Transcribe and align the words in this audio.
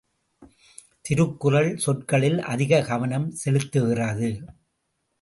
திருக்குறள், 1.01 1.77
சொற்களில் 1.77 2.39
அதிகக் 2.39 2.85
கவனம் 2.85 3.33
செலுத்துகிறது. 3.45 4.47